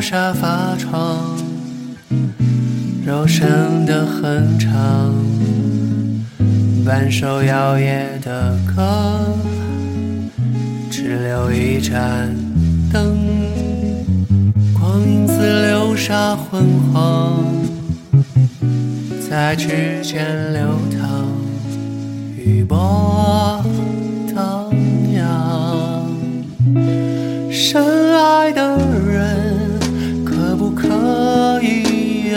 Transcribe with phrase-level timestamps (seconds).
[0.00, 1.36] 沙发床，
[3.04, 5.14] 柔声的哼唱，
[6.84, 9.34] 半首摇曳的歌，
[10.90, 12.34] 只留一盏
[12.92, 13.16] 灯，
[14.72, 17.44] 光影自流沙昏黄，
[19.28, 21.26] 在指尖流淌，
[22.36, 23.64] 余波
[24.34, 24.70] 荡
[25.14, 26.06] 漾。
[27.50, 27.82] 深
[28.16, 29.45] 爱的人，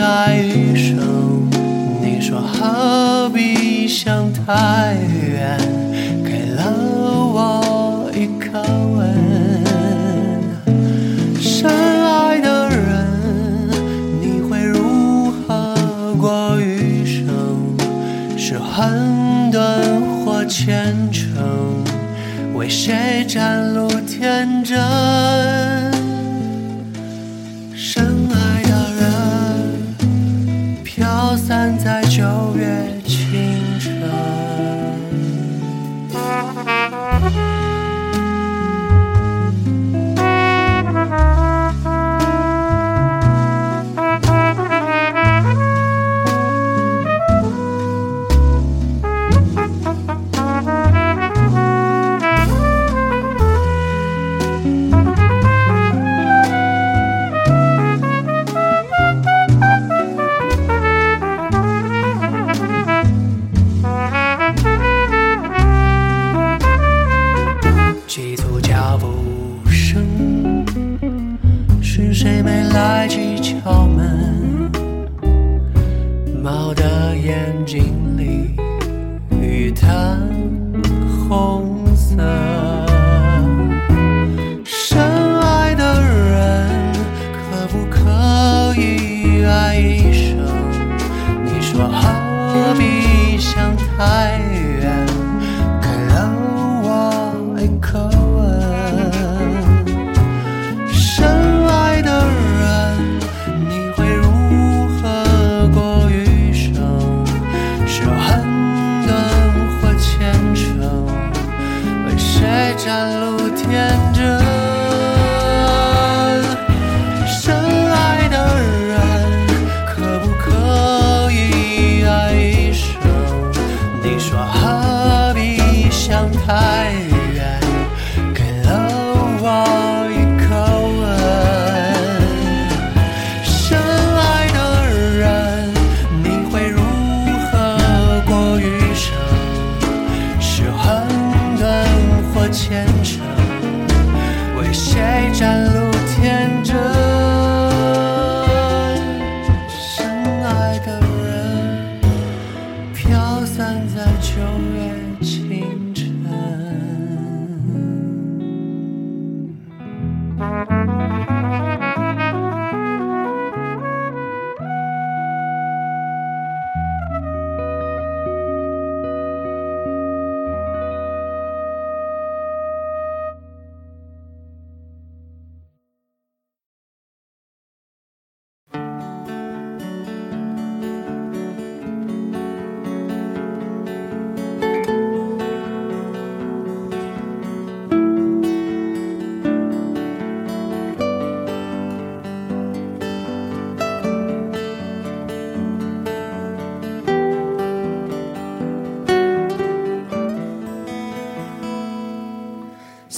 [0.00, 1.48] 爱一生？
[2.02, 4.96] 你说何必想太
[5.32, 5.58] 远？
[6.24, 6.64] 给了
[7.32, 8.60] 我一颗
[8.96, 8.98] 吻。
[11.40, 13.06] 深爱的人，
[14.20, 15.74] 你会如何
[16.18, 17.76] 过余生？
[18.36, 21.84] 是混沌或虔诚？
[22.54, 24.78] 为谁展露天真？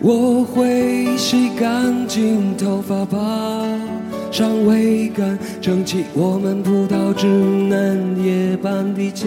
[0.00, 3.18] 我会洗干净头发，把
[4.30, 9.26] 上未干，撑起我们葡萄枝嫩叶般的家。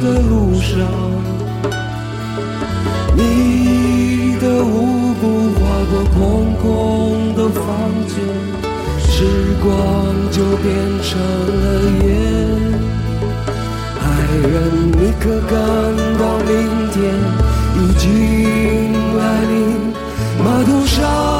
[0.00, 0.78] 的路上
[3.14, 5.60] 你的舞步划
[5.90, 7.64] 过空空的房
[8.08, 8.16] 间
[8.98, 9.26] 时
[9.62, 9.70] 光
[10.30, 11.64] 就变成了
[12.02, 12.08] 烟
[14.00, 14.04] 爱
[14.48, 15.56] 人你可感
[16.18, 16.50] 到明
[16.92, 16.98] 天
[17.76, 19.92] 已经来临
[20.42, 21.39] 码头上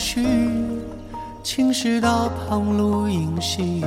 [0.00, 0.26] 绪，
[1.42, 3.84] 青石道旁露影稀，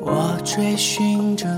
[0.00, 1.55] 我追寻着。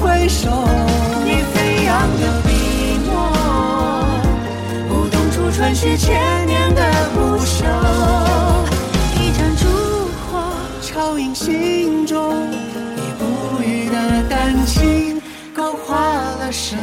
[0.00, 0.50] 挥首，
[1.24, 3.12] 你飞扬的笔墨，
[4.90, 6.82] 舞动出传世千年的
[7.14, 7.64] 不朽。
[9.14, 9.66] 一盏烛
[10.30, 10.42] 火，
[10.80, 15.20] 照映心中你不语的丹青，
[15.54, 16.78] 勾画了深。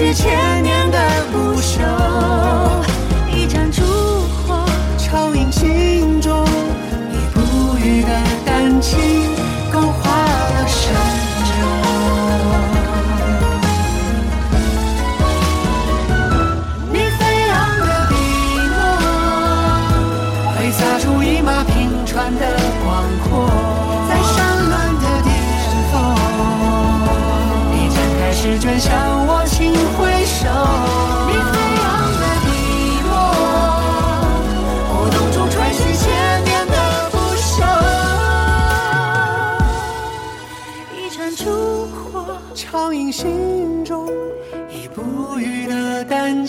[0.00, 0.49] 之前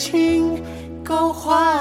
[0.01, 0.59] 情
[1.03, 1.80] 勾画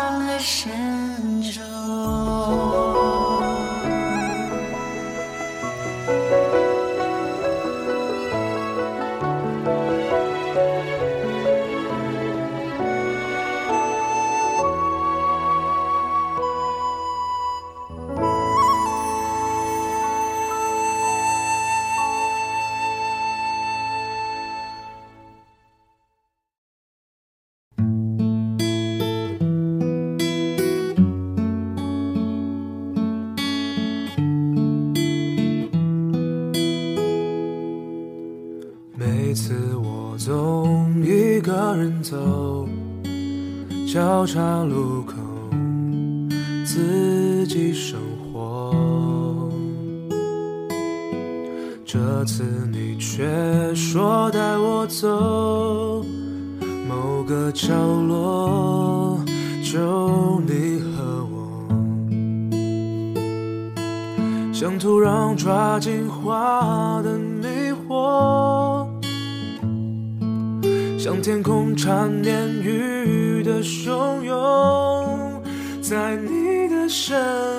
[44.21, 45.00] 交叉路。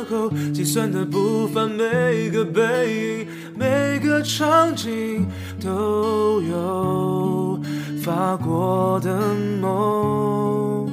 [0.09, 2.61] 后计算的步伐，每个背
[3.21, 5.25] 影，每个场景
[5.63, 7.59] 都有
[8.03, 9.09] 发过的
[9.61, 10.89] 梦，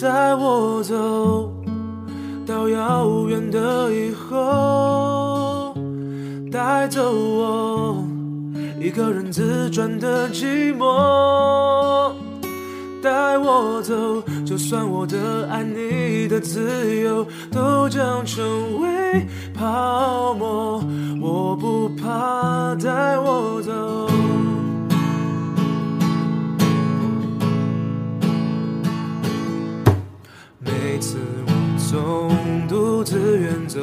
[0.00, 1.52] 带我走
[2.46, 5.74] 到遥远的以后，
[6.50, 8.04] 带走我。
[8.78, 12.12] 一个人自转的寂寞，
[13.02, 20.82] 带我走，就算我的爱你的自由都将成为泡沫，
[21.20, 24.10] 我不怕，带我走。
[30.58, 33.80] 每次我总独自远走，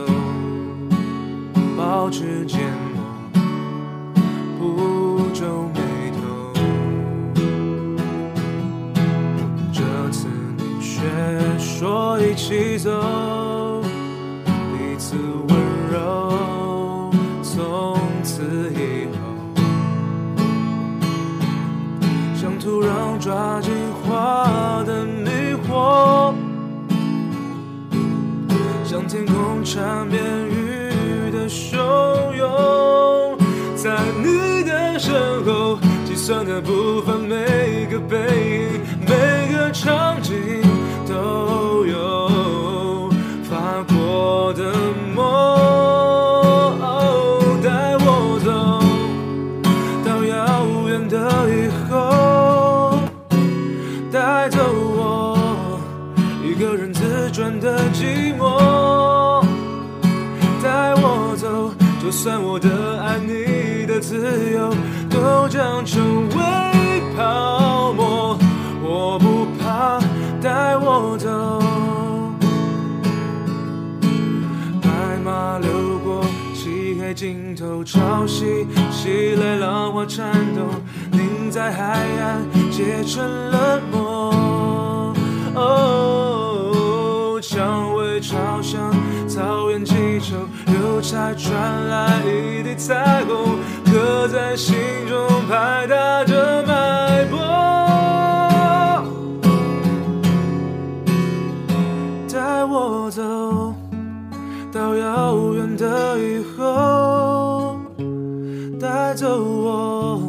[1.77, 2.59] 保持缄
[2.93, 3.03] 默。
[4.59, 4.92] 不
[12.43, 12.91] 一起走，
[14.73, 15.15] 彼此
[15.47, 15.57] 温
[15.93, 17.09] 柔，
[17.41, 19.15] 从此以后，
[22.35, 23.71] 像土壤抓紧
[24.03, 25.29] 花的迷
[25.65, 26.33] 惑，
[28.83, 31.77] 像天空缠绵雨的汹
[32.35, 33.37] 涌，
[33.77, 37.12] 在你的身后，计算的步伐，
[57.13, 59.45] 自转的寂寞，
[60.63, 61.71] 带我走，
[62.01, 62.67] 就算我的
[63.03, 64.73] 爱你的自由
[65.11, 68.35] 都将成为泡沫，
[68.81, 69.99] 我不怕，
[70.41, 71.29] 带我走。
[74.81, 74.89] 白
[75.23, 75.69] 马流
[76.03, 80.61] 过漆黑尽头，潮汐袭来，浪花颤抖，
[81.11, 81.83] 凝在海
[82.19, 85.13] 岸结成了梦。
[85.55, 86.32] 哦，
[87.53, 88.91] 蔷薇朝向
[89.27, 90.35] 草原气球，
[90.73, 94.75] 邮差传来一地彩虹，刻在心
[95.07, 97.37] 中拍打着脉搏。
[102.27, 103.21] 带我走
[104.71, 107.77] 到遥远的以后，
[108.81, 110.19] 带走我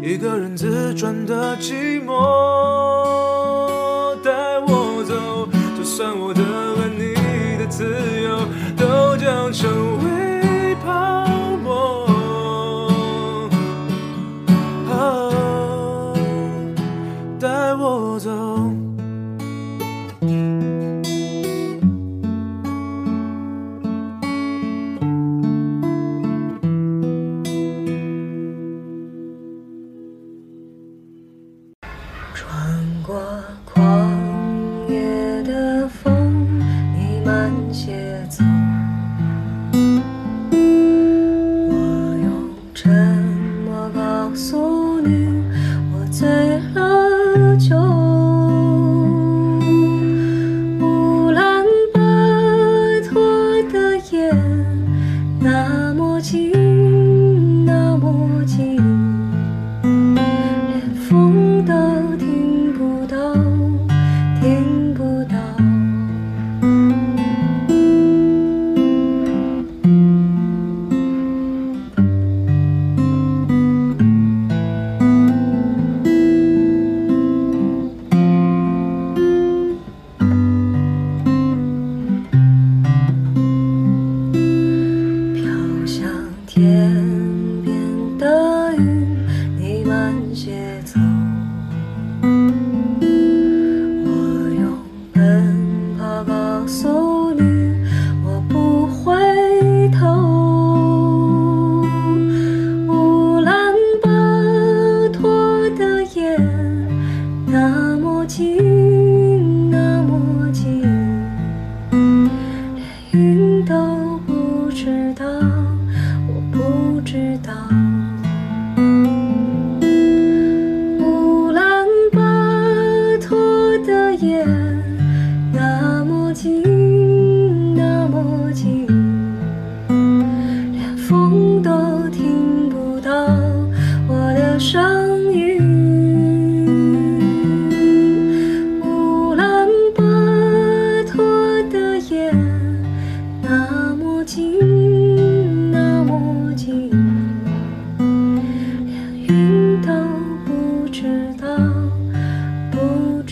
[0.00, 2.14] 一个人自转的寂寞，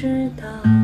[0.04, 0.83] 知道。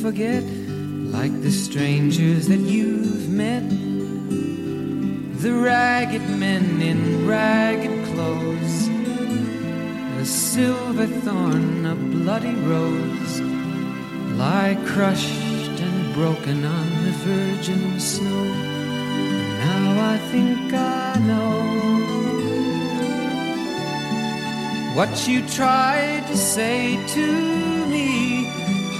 [0.00, 0.42] forget,
[1.12, 3.68] like the strangers that you've met.
[5.42, 8.88] The ragged men in ragged clothes,
[10.18, 13.40] a silver thorn, a bloody rose,
[14.38, 18.44] lie crushed and broken on the virgin snow.
[19.64, 21.80] Now I think I know
[24.94, 28.29] what you tried to say to me,